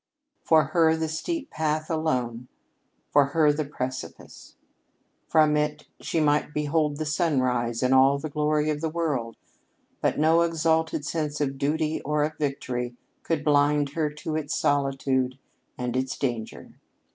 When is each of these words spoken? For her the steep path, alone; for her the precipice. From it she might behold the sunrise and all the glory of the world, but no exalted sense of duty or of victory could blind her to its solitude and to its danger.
For 0.41 0.63
her 0.63 0.97
the 0.97 1.07
steep 1.07 1.51
path, 1.51 1.87
alone; 1.87 2.47
for 3.11 3.25
her 3.25 3.53
the 3.53 3.65
precipice. 3.65 4.55
From 5.27 5.55
it 5.55 5.85
she 5.99 6.19
might 6.19 6.55
behold 6.55 6.97
the 6.97 7.05
sunrise 7.05 7.83
and 7.83 7.93
all 7.93 8.17
the 8.17 8.27
glory 8.27 8.71
of 8.71 8.81
the 8.81 8.89
world, 8.89 9.37
but 10.01 10.17
no 10.17 10.41
exalted 10.41 11.05
sense 11.05 11.39
of 11.39 11.59
duty 11.59 12.01
or 12.01 12.23
of 12.23 12.35
victory 12.39 12.95
could 13.21 13.43
blind 13.43 13.89
her 13.89 14.09
to 14.09 14.35
its 14.35 14.55
solitude 14.55 15.37
and 15.77 15.93
to 15.93 15.99
its 15.99 16.17
danger. 16.17 16.71